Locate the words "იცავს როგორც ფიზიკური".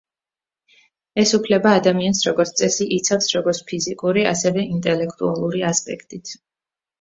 2.95-4.25